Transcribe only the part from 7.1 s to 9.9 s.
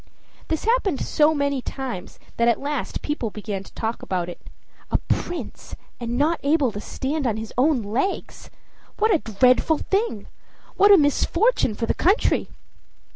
on his own legs! What a dreadful